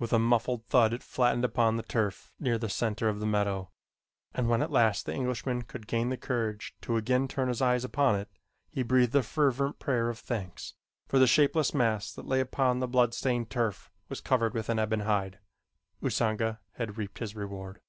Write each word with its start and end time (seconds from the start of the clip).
With 0.00 0.12
a 0.12 0.18
muffled 0.18 0.66
thud 0.66 0.92
it 0.92 1.04
flattened 1.04 1.44
upon 1.44 1.76
the 1.76 1.84
turf 1.84 2.32
near 2.40 2.58
the 2.58 2.68
center 2.68 3.08
of 3.08 3.20
the 3.20 3.24
meadow, 3.26 3.70
and 4.34 4.48
when 4.48 4.60
at 4.60 4.72
last 4.72 5.06
the 5.06 5.14
Englishman 5.14 5.62
could 5.62 5.86
gain 5.86 6.08
the 6.08 6.16
courage 6.16 6.74
to 6.80 6.96
again 6.96 7.28
turn 7.28 7.46
his 7.46 7.62
eyes 7.62 7.84
upon 7.84 8.16
it, 8.18 8.28
he 8.68 8.82
breathed 8.82 9.14
a 9.14 9.22
fervent 9.22 9.78
prayer 9.78 10.08
of 10.08 10.18
thanks, 10.18 10.74
for 11.06 11.20
the 11.20 11.28
shapeless 11.28 11.72
mass 11.72 12.12
that 12.14 12.26
lay 12.26 12.40
upon 12.40 12.80
the 12.80 12.88
blood 12.88 13.14
stained 13.14 13.48
turf 13.48 13.88
was 14.08 14.20
covered 14.20 14.54
with 14.54 14.68
an 14.68 14.80
ebon 14.80 15.02
hide. 15.06 15.38
Usanga 16.02 16.58
had 16.72 16.98
reaped 16.98 17.20
his 17.20 17.36
reward. 17.36 17.80